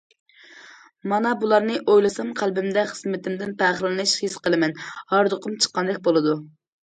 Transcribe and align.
مانا 1.11 1.33
بۇلارنى 1.41 1.75
ئويلىسام 1.81 2.31
قەلبىمدە 2.39 2.85
خىزمىتىمدىن 2.93 3.53
پەخىرلىنىش 3.61 4.15
ھېس 4.23 4.39
قىلىمەن، 4.47 4.75
ھاردۇقۇم 5.15 5.61
چىققاندەك 5.67 6.01
بولىدۇ. 6.09 6.35